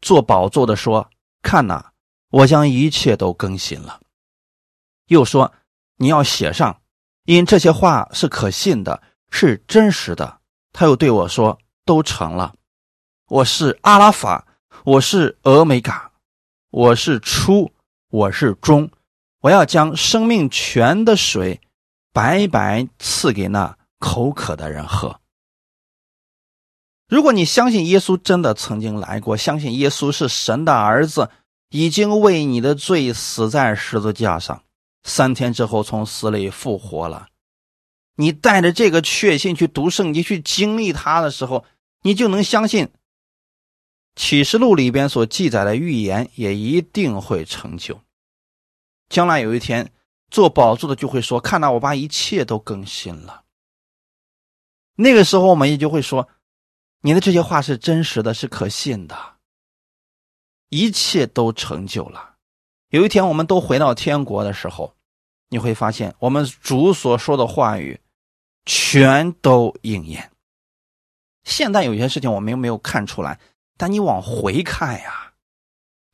[0.00, 1.08] 做宝座的说
[1.40, 1.92] ：“看哪，
[2.30, 4.00] 我将一切都更新了。”
[5.06, 5.54] 又说
[5.96, 6.82] ：“你要写上，
[7.24, 9.00] 因这些话是可信的。”
[9.36, 10.38] 是真实的，
[10.72, 12.54] 他又对我说：“都成了，
[13.26, 14.46] 我是阿拉法，
[14.84, 16.12] 我是俄美嘎，
[16.70, 17.72] 我是初，
[18.10, 18.88] 我是终，
[19.40, 21.60] 我要将生命泉的水
[22.12, 25.18] 白白赐给那口渴的人喝。
[27.08, 31.28] 如果你相信耶稣真的曾经来过，相信耶稣是神的儿子，
[31.70, 34.62] 已经为你的罪死在十字架上，
[35.02, 37.26] 三天之后从死里复活了。”
[38.16, 41.64] 你带着这个确信去读圣经，去经历它的时候，
[42.02, 42.90] 你就能相信
[44.14, 48.00] 启示录里边所记载的预言也一定会成就。
[49.08, 49.92] 将来有一天，
[50.30, 53.42] 做宝座的就会说：“看到我把一切都更新了。”
[54.96, 56.28] 那个时候，我们也就会说
[57.02, 59.16] ：“你的这些话是真实的，是可信的，
[60.68, 62.36] 一切都成就了。”
[62.90, 64.94] 有一天，我们都回到天国的时候，
[65.48, 68.00] 你会发现我们主所说的话语。
[68.64, 70.30] 全都应验。
[71.44, 73.38] 现在有些事情我们又没有看出来，
[73.76, 75.32] 但你往回看呀，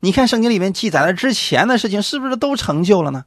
[0.00, 3.26] 你看圣经里面记载了之前的事情，是不是都成就了呢？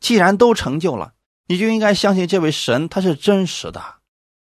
[0.00, 1.14] 既然都成就了，
[1.46, 3.96] 你就应该相信这位神他是真实的。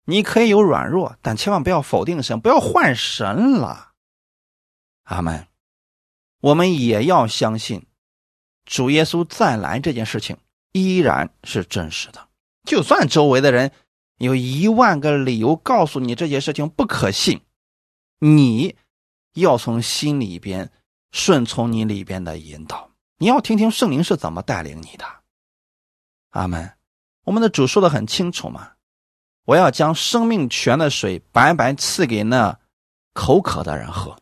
[0.06, 3.92] 你可以有软弱，但千万不要否定神，不要换神了。
[5.04, 5.48] 阿门。
[6.42, 7.86] 我们也要相信，
[8.64, 10.38] 主耶稣再来这件事情
[10.72, 12.30] 依然是真实的。
[12.64, 13.72] 就算周围的人
[14.20, 17.42] 有一万个理由告诉你这件事情不可信，
[18.20, 18.76] 你
[19.34, 20.72] 要从心里边
[21.12, 25.06] 顺从你里边的引导，你要听听圣灵是怎么带领你的。
[26.30, 26.72] 阿门。
[27.26, 28.72] 我们的主说的很清楚嘛，
[29.46, 32.60] 我要将生命泉的水白白赐给那
[33.14, 34.20] 口渴的人喝。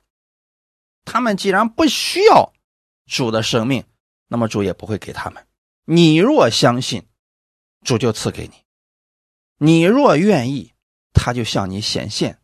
[1.05, 2.51] 他们既然不需要
[3.05, 3.85] 主的生命，
[4.27, 5.47] 那么主也不会给他们。
[5.85, 7.07] 你若相信，
[7.85, 8.55] 主就赐给你；
[9.57, 10.73] 你若愿意，
[11.13, 12.39] 他就向你显现，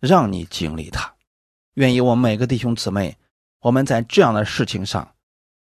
[0.00, 1.14] 让你经历他。
[1.74, 3.16] 愿意我们每个弟兄姊妹，
[3.60, 5.14] 我们在这样的事情上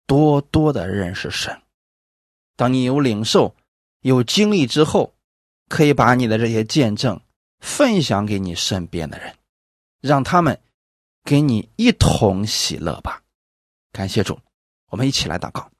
[0.05, 1.61] 多多的认识神。
[2.55, 3.55] 当你有领受、
[4.01, 5.13] 有经历之后，
[5.67, 7.19] 可以把你的这些见证
[7.59, 9.35] 分享给你身边的人，
[10.01, 10.59] 让他们。
[11.27, 13.23] 跟你一同喜乐吧，
[13.91, 14.39] 感谢主，
[14.91, 15.71] 我们一起来祷告。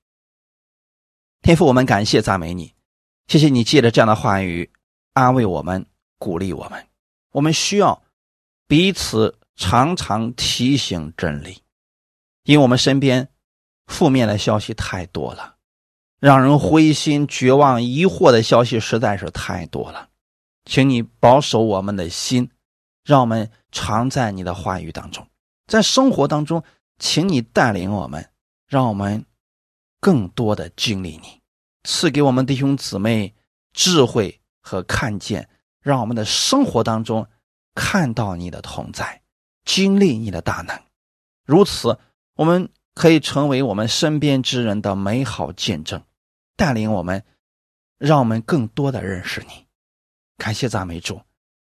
[1.43, 2.73] 天父，我们感谢赞美你，
[3.27, 4.71] 谢谢你借着这样的话语
[5.15, 5.85] 安慰我们、
[6.19, 6.87] 鼓励我们。
[7.31, 8.03] 我们需要
[8.67, 11.63] 彼此常常提醒真理，
[12.43, 13.29] 因为我们身边
[13.87, 15.55] 负面的消息太多了，
[16.19, 20.09] 让人灰心、绝望、疑惑的消息实在是太多了。
[20.65, 22.49] 请你保守我们的心，
[23.03, 25.25] 让我们常在你的话语当中。
[25.67, 26.63] 在生活当中，
[26.99, 28.29] 请你带领我们，
[28.67, 29.25] 让我们
[30.01, 31.41] 更多的经历你，
[31.83, 33.33] 赐给我们弟兄姊妹
[33.73, 35.47] 智慧和看见，
[35.79, 37.27] 让我们的生活当中
[37.75, 39.21] 看到你的同在，
[39.63, 40.75] 经历你的大能。
[41.45, 41.99] 如此，
[42.33, 46.03] 我们可以成为我们身边之人的美好见证，
[46.55, 47.23] 带领我们，
[47.99, 49.67] 让我们更多的认识你。
[50.37, 51.21] 感谢赞美主，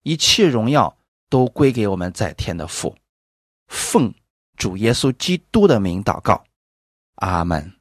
[0.02, 0.98] 一切荣耀
[1.30, 2.98] 都归给我们在天的父。
[3.68, 4.12] 奉
[4.58, 6.44] 主耶稣基督的名祷告，
[7.18, 7.79] 阿门。